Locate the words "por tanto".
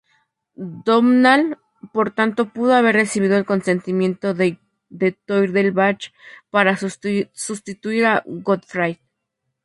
1.95-2.39